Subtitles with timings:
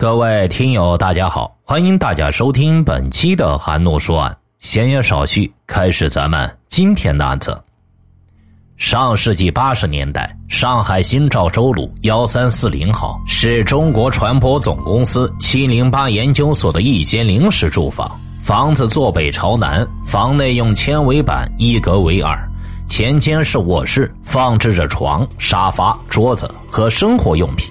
[0.00, 4.38] 各位听友，大家好，欢迎大家收听本期的韩诺说案。
[4.60, 7.60] 闲言少叙，开始咱们今天的案子。
[8.76, 18.08] 上世纪八十年代，上海新肇州路幺三四零号是中国船舶总公司七零八研究所的一间临时住房。
[18.40, 22.38] 房子坐北朝南，房内用纤维板一隔为二，
[22.86, 27.68] 前间是卧室，放置着床、沙发、桌子和生活用品。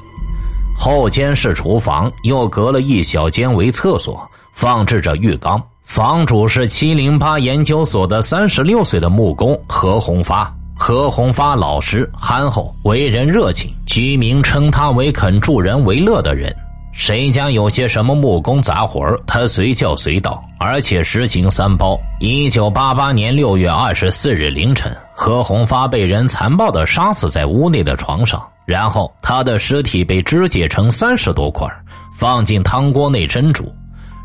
[0.78, 5.62] 后间是厨房，又隔了一小间为厕所，放置着浴缸。
[5.84, 10.54] 房主是七零八研究所的三十六岁的木工何红发。
[10.78, 16.56] 何红发老实憨厚，为人热情，居民称他为肯助人为乐的人。
[16.92, 22.00] 谁家有些什么木工杂活他随叫随到，而且实行三包。
[22.20, 28.42] 一九八八年六月二十四日凌晨，何红发被人残暴的杀死在屋内的床上。
[28.68, 31.66] 然后，他的尸体被肢解成三十多块，
[32.14, 33.74] 放进汤锅内蒸煮。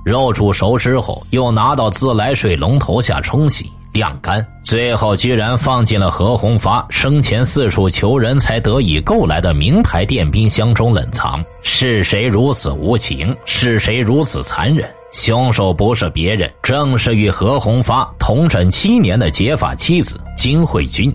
[0.04, 4.44] 肉煮熟之后，又拿到自来水龙头下冲洗晾干。
[4.64, 11.40] 最后，居然放进了何红发生前四处求人才得以购来的名牌电冰箱中冷藏。
[11.62, 13.32] 是谁如此无情？
[13.44, 14.90] 是谁如此残忍？
[15.12, 21.14] 凶手不是别人，正是与何红发同枕七年的结发妻子金慧君。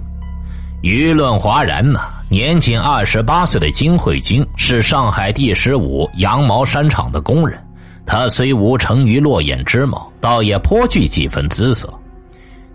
[0.82, 2.17] 舆论哗然呐！
[2.30, 7.58] 年仅二十八岁的金慧君是上海第十五羊毛衫厂的工人。
[8.06, 11.94] 他虽无成于落雁之貌，倒也颇具几分姿色。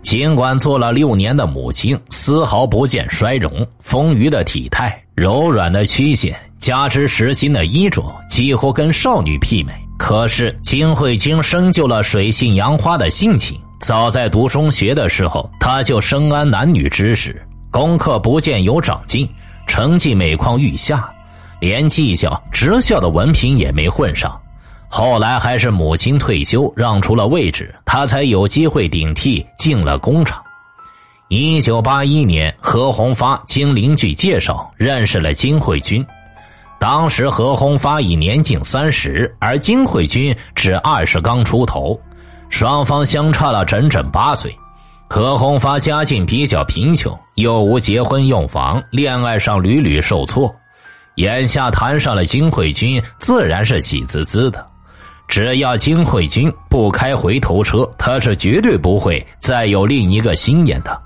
[0.01, 9.73] 尽管做了六年的母亲，丝毫不见衰容，丰腴的体态、柔软的曲线，加之实心的衣着，几乎跟少女媲美。
[9.99, 13.55] 可是金慧君生就了水性杨花的性情。
[13.79, 19.29] 早在读中学的时候，他就深谙男女之事，功课不见有长进。
[19.67, 21.11] 成绩每况愈下，
[21.59, 24.39] 连技校、职校的文凭也没混上。
[24.87, 30.43] 后来还是母亲退休，让出了位置，他才有机会顶替进了工厂。
[31.29, 36.05] 一九八一年，何鸿发经邻居介绍认识了金慧君。
[36.79, 41.99] 当时何鸿发已年近三十，而金慧君只二十刚出头，
[42.49, 44.55] 双方相差了整整八岁。
[45.13, 50.51] 何红发家境比较贫穷，又无结婚用房，恋爱上屡屡受挫。
[51.17, 54.65] 眼下谈上了金慧君，自然是喜滋滋的。
[55.27, 60.99] 只要金慧君不开回头车，他是绝对不会再有另一个心眼的。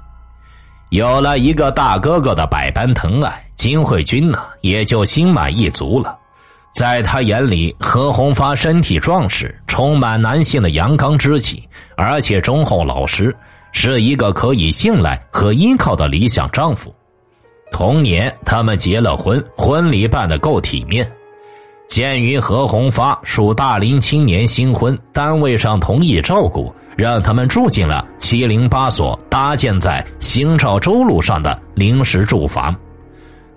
[0.87, 6.17] 有了一个大哥哥的百般疼爱，金慧君呢也就心满意足了。
[6.73, 13.35] 在他眼里，何红发身体壮实，充满男性的阳刚之气，而且忠厚老实。
[13.79, 16.91] 是一个可以信赖和依靠的理想丈夫。
[17.71, 21.07] 同年，他们结了婚，婚礼办得够体面。
[21.87, 32.75] 鉴于何鸿发属大龄青年新婚，单位上同意照顾，让他们住进了七零八所搭建在新赵州路上的临时住房，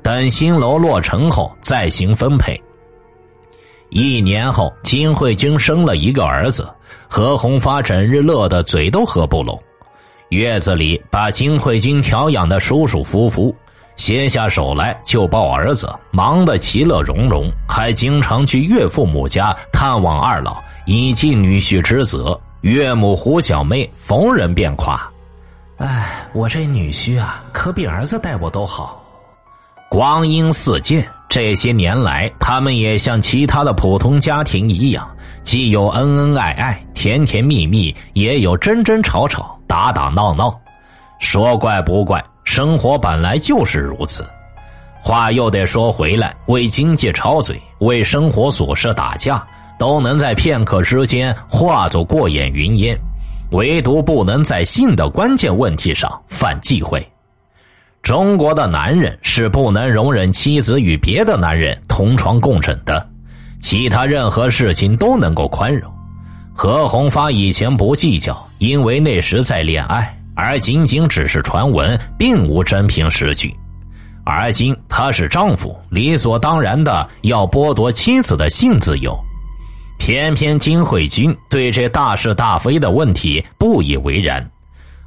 [0.02, 2.62] 等新楼落成后再行分配。
[3.88, 6.68] 一年后，金慧君生了一个儿子，
[7.08, 9.58] 何红发整日乐得嘴都合不拢。
[10.30, 13.52] 月子里把金慧君调养的舒舒服服，
[13.96, 22.40] 歇下手来就抱儿子，忙得其乐融融，还经常去岳父母家探望二老，以尽女婿之责。
[22.60, 25.00] 岳母胡小妹逢人便夸
[25.78, 29.02] ：“哎，我这女婿啊，可比儿子待我都好。”
[29.90, 35.08] 光阴似箭，这些年来，他们也像其他的普通家庭一样，
[35.44, 39.56] 既有恩恩爱爱、甜甜蜜蜜，也有争争吵吵。
[39.68, 40.52] 打打闹闹，
[41.20, 44.28] 说怪不怪，生活本来就是如此。
[45.00, 49.40] 话又得说回来，为经济吵嘴，为生活琐事打架，
[49.78, 52.98] 都能在片刻之间化作过眼云烟，
[53.52, 57.00] 唯独不能在性的关键问题上犯忌讳。
[58.02, 63.06] 中国的男人是不能容忍妻子与别的男人同床共枕的，
[63.60, 65.92] 其他任何事情都能够宽容。
[66.54, 73.54] 何鸿发以前不计较，因为那时在恋爱，而仅仅只是传闻，并无真凭实据。
[74.24, 79.16] 而今他是丈夫，理所当然的要剥夺妻子的性自由。
[79.98, 84.50] 偏偏金慧君对这大是大非的问题不以为然。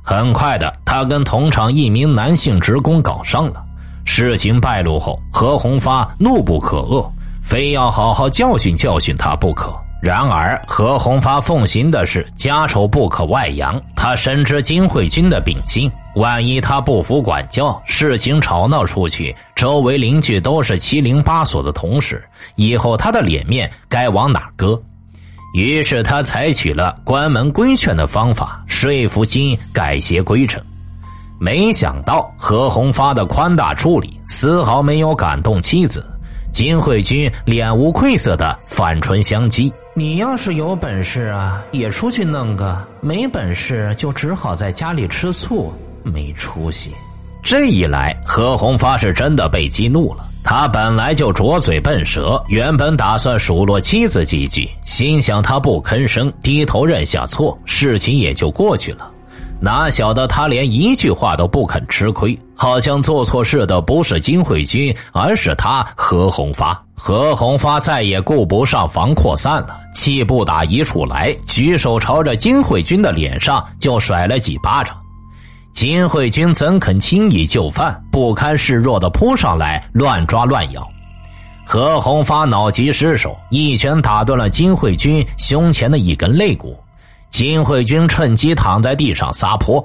[0.06, 3.64] 很快的，他跟同厂一名男性职工搞上了。
[4.04, 7.10] 事情败露后，何鸿发怒不可遏，
[7.42, 9.74] 非要好好教训教训他不可。
[10.02, 22.22] 然而何鸿发奉行的是家丑不可外扬，他深知金惠君的秉性，万一他不服管教，事情吵闹出去，周围邻居都是七零八所的同事，
[22.56, 24.78] 以后他的脸面该往哪搁？
[25.54, 30.60] 于是他采取了关门规劝的方法，说服金改邪归正。
[31.40, 36.06] 没想到何鸿发的宽大处理丝毫没有感动妻子。
[36.52, 45.74] 金惠君脸无愧色的反唇相讥：“你要是有本事啊，也出去弄个；没本事就只好在家里吃醋，
[46.04, 46.94] 没出息。”
[47.44, 50.24] 这一来，何红发是真的被激怒了。
[50.45, 59.10] 他本来就拙嘴笨舌，原本打算数落妻子几句，心想他不吭声，低头认下错，事情也就过去了。
[59.60, 66.81] 哪晓得他连一句话都不肯吃亏，好像做错事的不是金慧君，而是他何红发。
[66.95, 74.98] 何红发再也顾不上防扩散了，气不打一处来，举手朝着金慧君的脸上就甩了几巴掌。
[75.74, 80.88] 金慧君怎肯轻易就范，不堪示弱的扑上来乱抓乱咬。
[81.66, 86.78] 何鸿发脑急失手，一拳打断了金慧君胸前的一根肋骨。
[87.31, 89.81] 金慧君趁机躺在地上撒泼，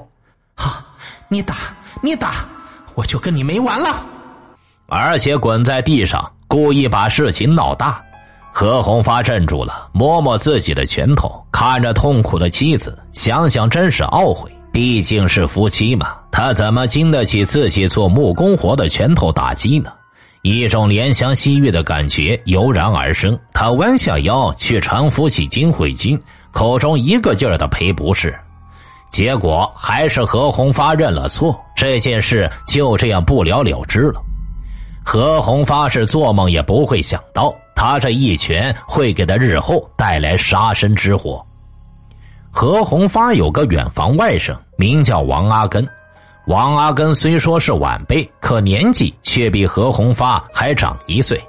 [0.55, 0.85] 哈，
[1.27, 1.55] 你打
[2.01, 2.45] 你打，
[2.93, 4.05] 我就跟你没完了！
[4.87, 7.99] 而且滚在地上，故意把事情闹大。
[8.51, 14.51] 何鸿发镇住了，摸摸自己的拳头，看着痛苦的妻子，想想真是懊悔。
[14.71, 19.91] 毕竟是夫妻嘛，他怎么经得起自己做木工活的拳头打击呢？
[20.41, 26.17] 一种怜香惜玉的感觉油然而生，他弯下腰去搀扶起金慧君。
[26.51, 28.33] 口中一个劲儿的赔不是，
[29.11, 34.21] 结果还是何红发认了错，这件事就这样不了了之了。
[35.03, 41.45] 何红发是做梦也不会想到，他这一拳会给他日后带来杀身之祸。
[42.51, 45.87] 何红发有个远房外甥，名叫王阿根。
[46.47, 51.41] 王阿根虽说是晚辈，可年纪却比何红发还长一岁。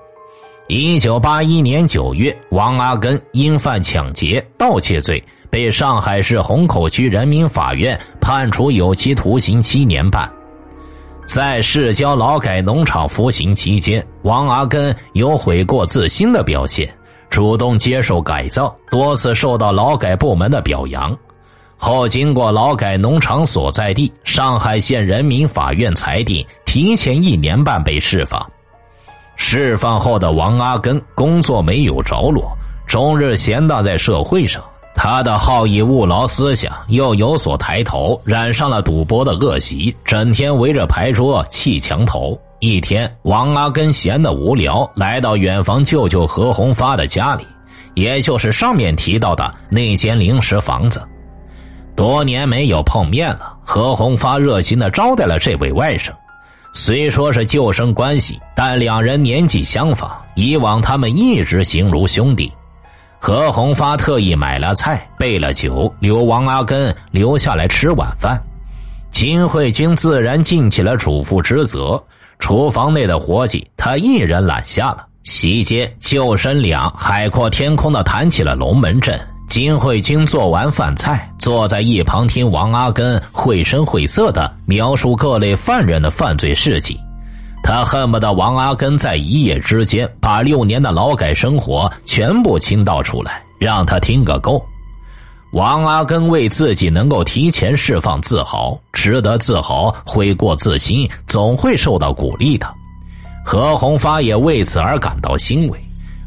[0.69, 10.31] 一九八一年九月，王阿根因犯抢劫、盗窃罪，被上海市虹口区人民法院判处有期徒刑七年半。
[11.25, 16.93] 在市郊劳改农场服刑期间，王阿根有悔过自新的表现，
[17.31, 21.17] 主动接受改造，多次受到劳改部门的表扬。
[21.77, 28.45] 后经过劳改农场所在地上海县人民法院裁定，提前一年半被释放。
[29.37, 32.55] 释放后的王阿根工作没有着落，
[32.87, 34.63] 终日闲荡在社会上。
[35.03, 42.39] 他的好逸恶劳思想又有所抬头，染上了赌博的恶习，整天围着牌桌砌墙头。
[42.59, 47.47] 一天，王阿根闲得无聊，来到远房舅舅何鸿发的家里，
[47.95, 51.03] 也就是上面提到的那间临时房子。
[51.97, 56.11] 多年没有碰面了，何鸿发热情的招待了这位外甥。
[56.75, 62.53] 虽说是旧生关系，但两人年纪相仿，以往他们一直形如兄弟。
[63.23, 68.43] 何鸿发特意买了菜，备了酒，留王阿根留下来吃晚饭。
[69.11, 72.03] 金惠君自然尽起了主妇职责，
[72.39, 75.05] 厨房内的活计他一人揽下了。
[75.25, 79.21] 席间，救生两海阔天空的谈起了龙门阵。
[79.47, 86.99] 金惠君做完饭菜，坐在一旁听王阿根绘声绘色的描述各类犯人的犯罪事迹。
[87.63, 94.65] 他恨不得王阿根在一夜之间把六年的劳改生活全部倾倒出来，让他听个够。
[95.53, 102.67] 王阿根为自己能够提前释放自豪，值得自豪，悔过自新，总会受到鼓励的。
[103.45, 105.79] 何红发也为此而感到欣慰。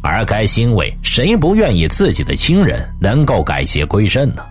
[0.02, 4.44] 而该欣慰，谁不愿意自己的亲人能够改邪归正呢？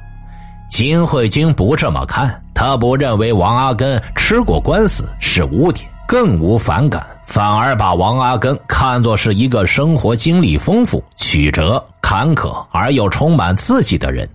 [0.70, 14.28] 金慧君不这么看，他不认为王阿根吃过官司是污点，更无反感，反而把王阿根看作是一个生活经历丰富、曲折坎坷而又充满刺激的人。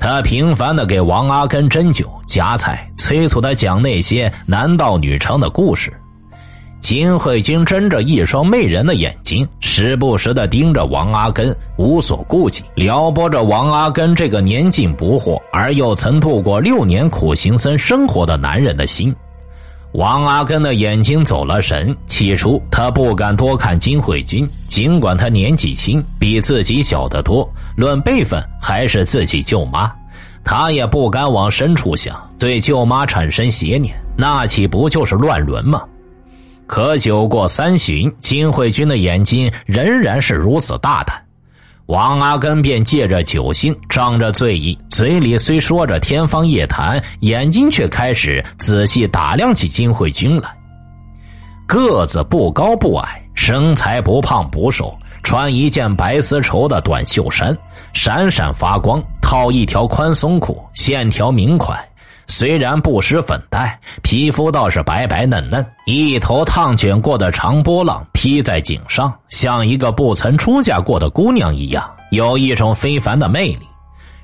[0.00, 5.92] 他频繁的给王阿根斟酒夹菜，催促他讲那些男盗女娼的故事。
[6.80, 19.14] 金慧君睁着一双媚人的眼睛，时不时的盯着王阿根，无所顾忌，撩拨着王阿根这个年近不惑而又曾度过六年苦行僧生活的男人的心。
[19.92, 21.94] 王阿根的眼睛走了神。
[22.06, 29.92] 起初，他不敢多看金慧君，尽管他年纪轻，比自己小得多，论辈分还是自己舅妈，
[30.42, 35.82] 他也不敢往深处想，对舅妈产生邪念，那岂不就是乱伦吗？
[36.66, 41.22] 可酒过三巡，金慧君的眼睛仍然是如此大胆。
[41.86, 50.48] 王阿根便借着酒兴，仗着醉意，嘴里虽说着天方夜谭，眼睛却开始仔细打量起金慧君来。
[51.66, 57.56] 个子不高不矮，身材不胖不瘦，穿一件白丝绸的短袖衫，
[57.92, 61.76] 闪闪发光，套一条宽松裤，线条明快。
[62.34, 65.64] 虽然不施粉黛，皮肤倒是白白嫩嫩。
[65.84, 73.60] 一头烫卷过的长波浪披在颈上，像一个不曾出嫁过的姑娘一样，有一种非凡的魅力。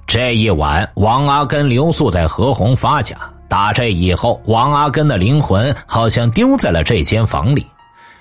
[0.06, 3.14] 这一晚，王阿根留宿在何红发家。
[3.46, 7.66] 打这以后，王阿根的灵魂好像丢在了这间房里。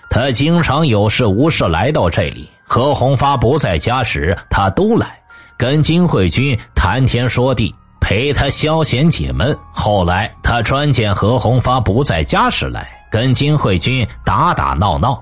[0.10, 2.50] 他经常有事无事来到这里。
[2.66, 5.18] 何红发不在家时，他都来
[5.56, 7.74] 跟金慧君谈天说地。
[8.08, 9.54] 陪他消闲解闷。
[9.74, 15.22] 后来他专见何红发不在家时来跟金慧君打打闹闹。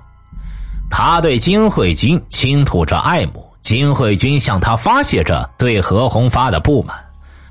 [0.91, 6.95] 他对金慧君倾吐着爱慕，金慧君向他发泄着对何红发的不满。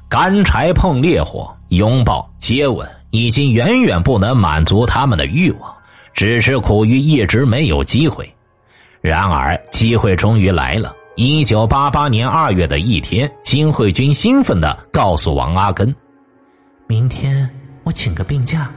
[0.08, 5.74] 干柴碰烈火，拥抱接吻已经远远不能满足他们的欲望，
[6.12, 8.32] 只是苦于一直没有机会。
[9.00, 10.94] 然而机会终于来了。
[11.16, 15.94] 一九八八年二月的一天，金慧君兴奋的告诉王阿根
[16.88, 17.48] ：“明天
[17.84, 18.68] 我请个病假。”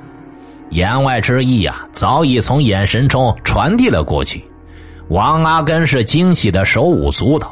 [0.70, 4.46] 言外之意呀，早已从眼神中传递了过去。
[5.08, 7.52] 王阿根是惊喜的手舞足蹈。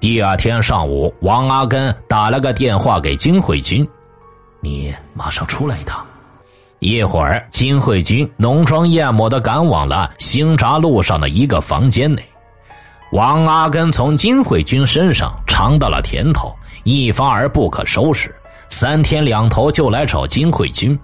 [0.00, 3.86] 第二天上午，王阿根打了个电话给金慧君
[4.62, 6.02] ：“你马上出来一趟。”
[6.80, 12.24] 一会儿，金慧君浓妆艳抹的赶往了新闸路上的一个房间内。
[13.12, 16.50] 王阿根从金慧君身上尝到了甜头，
[16.82, 18.34] 一发而不可收拾，
[18.70, 20.98] 三天两头就来找金慧君。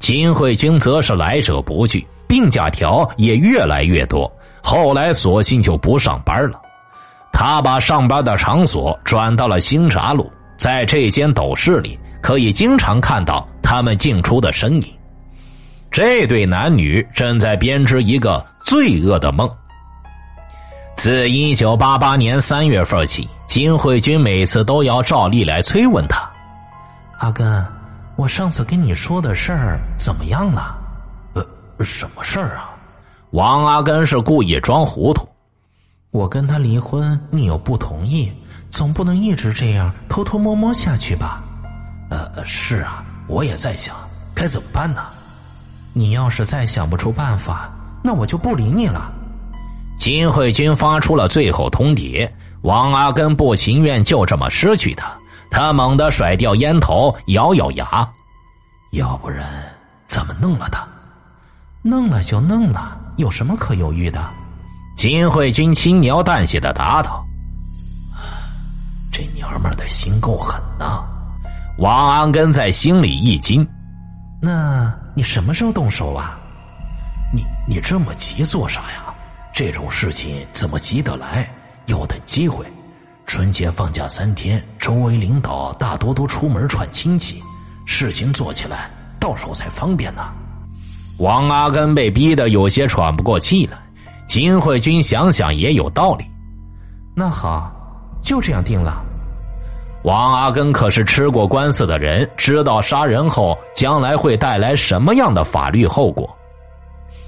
[0.00, 4.30] 金慧君则是来者不拒，病假条也越来越多。
[4.60, 6.60] 后来索性就不上班了，
[7.32, 14.92] 他把上班的场所转到了新闸路，在这间斗室里可以经常看到他们进出的身影。
[15.92, 19.48] 这对男女正在编织一个罪恶的梦。
[20.96, 26.28] 自一九八八年三月份起，金慧君每次都要照例来催问他
[27.20, 27.64] ：“阿根，
[28.16, 30.74] 我上次跟你说的事儿怎么样了
[31.34, 31.44] ？”“呃，
[31.84, 32.70] 什么事儿啊？”
[33.32, 35.28] 王阿根是故意装糊涂。
[36.12, 38.32] “我跟他离婚，你又不同意，
[38.70, 41.42] 总不能一直这样偷偷摸摸下去吧
[42.08, 43.94] ？”“呃，是啊，我也在想
[44.34, 45.02] 该怎么办呢。
[45.92, 47.70] 你要是再想不出办法，
[48.02, 49.12] 那我就不理你了。”
[50.06, 52.30] 金慧君发出了最后通牒，
[52.62, 55.12] 王阿根不情愿就这么失去他，
[55.50, 58.08] 他猛地甩掉烟头，咬咬牙，
[58.92, 59.44] 要不然
[60.06, 60.86] 咱们弄了他，
[61.82, 64.24] 弄了就弄了，有什么可犹豫的？
[64.96, 67.26] 金慧君轻描淡写的答道
[69.10, 71.04] ：“这娘们的心够狠呐。”
[71.78, 73.68] 王阿根在心里一惊
[74.40, 76.38] ：“那你什么时候动手啊？
[77.34, 79.02] 你你这么急做啥呀？”
[79.56, 81.50] 这种事情怎么急得来？
[81.86, 82.62] 要等机会。
[83.24, 87.42] 春节放假三天，周围领导大多都出门串亲戚，
[87.86, 90.20] 事情做起来到时候才方便呢。
[91.20, 93.78] 王阿根被逼得有些喘不过气来。
[94.28, 96.26] 金慧君想想也有道理，
[97.14, 97.72] 那好，
[98.20, 99.02] 就这样定了。
[100.02, 106.35] 王阿根可是吃过官司的人，知道杀人后将来会带来什么样的法律后果。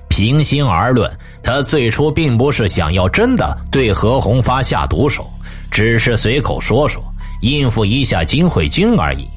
[0.09, 1.11] 平心而论，
[1.43, 5.27] 他最初并不是想要真的对何红发下毒手，
[5.71, 7.03] 只是随口说说，
[7.43, 9.29] 应付一下金慧君而已。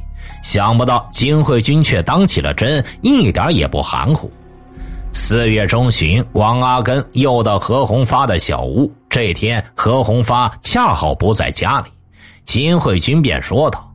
[0.43, 4.31] 想不到金慧君却当起了真，一点也不含糊。
[5.13, 8.91] 四月中旬，王阿根又到何红发的小屋。
[9.09, 11.89] 这天，何红发恰好不在家里，
[12.43, 13.87] 金慧君便说道：“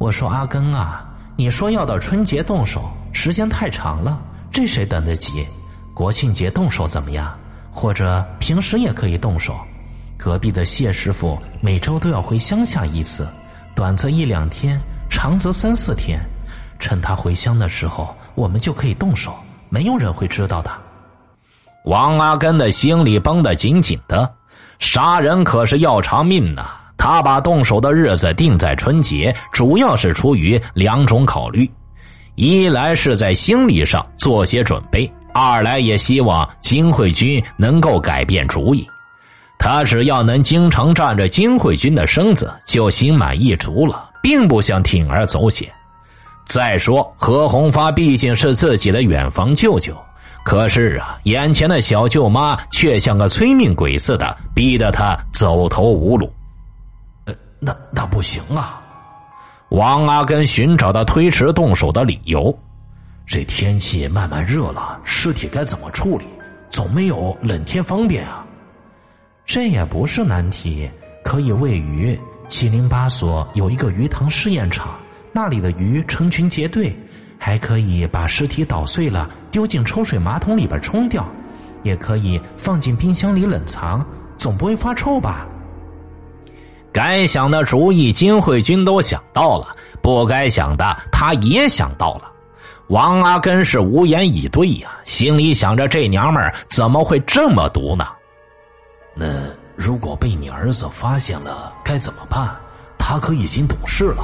[0.00, 5.30] 我说阿根啊，你说要到春节动手，时间太长了，这谁等得及？”
[5.94, 7.32] 国庆节动手怎么样？
[7.70, 9.56] 或者平时也可以动手。
[10.16, 13.26] 隔壁的谢师傅每周都要回乡下一次，
[13.74, 14.80] 短则一两天，
[15.10, 16.20] 长则三四天。
[16.78, 19.34] 趁他回乡的时候，我们就可以动手，
[19.68, 20.70] 没有人会知道的。
[21.84, 24.32] 王阿根的心里绷得紧紧的，
[24.78, 26.66] 杀人可是要偿命呐。
[26.96, 31.68] 他把动手的日子定在春节，主要是出于两种考虑：
[32.36, 35.12] 一来是在心理上做些准备。
[35.32, 38.88] 二来也希望金慧君能够改变主意，
[39.58, 45.70] 他只要能经常占着金慧君的身子，就心满意足了，并不想铤而走险。
[46.44, 49.96] 再说何红发毕竟是自己的远房舅舅，
[50.44, 56.30] 可是啊，眼前的小舅妈却像个催命鬼似的，逼得他走投无路。
[57.64, 58.80] 那那不行啊！
[59.68, 62.52] 王阿根寻找到推迟动手的理由。
[63.26, 66.24] 这天气慢慢热了，尸体该怎么处理？
[66.70, 68.44] 总没有冷天方便啊。
[69.44, 70.90] 这也不是难题，
[71.24, 72.18] 可以喂鱼。
[72.48, 74.98] 七零八所有一个鱼塘试验场，
[75.32, 76.94] 那里的鱼成群结队。
[77.38, 81.26] 还可以把尸体捣碎了丢进抽水马桶里边冲掉，
[81.82, 85.44] 也可以放进冰箱里冷藏，总不会发臭吧？
[86.92, 92.31] 该想的主意金慧君都想到了，不该想的他也想到了。
[92.88, 98.06] 王阿根是无言以对呀，心里想着这娘们儿怎么会这么毒呢？
[99.14, 99.26] 那
[99.76, 102.54] 如果被你儿子发现了该怎么办？
[102.98, 104.22] 他可已经懂事了。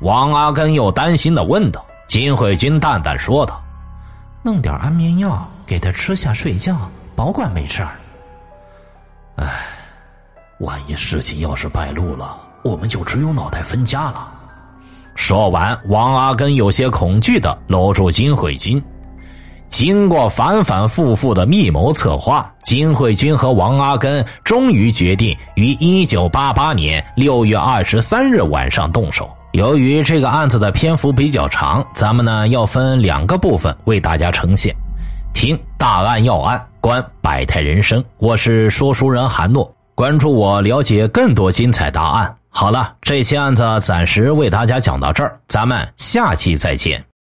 [0.00, 1.84] 王阿根又担心的问道。
[2.06, 3.60] 金慧君淡淡说道
[4.40, 7.96] ：“弄点安眠药给他吃下睡觉，保管没事儿。
[9.34, 9.66] 唉，
[10.60, 14.34] 万一事情要是败露了，我们就只有脑袋分家了。”
[15.16, 18.80] 说完，王阿根有些恐惧的搂住金慧君。
[19.68, 29.28] 经过反反复复的密谋策划，金慧君和王阿根终于决定于一九八八年六月二十三日晚上动手。
[29.52, 34.74] 由于这个案子的篇幅比较长，咱们呢要分两个部分为大家呈现。
[35.34, 38.02] 听大案要案，观百态人生。
[38.18, 42.36] 我是说书人韩诺，关注我，了解更多精彩答案。
[42.58, 47.06] 好了，这期案子暂时为大家讲到这儿，咱们下期再见。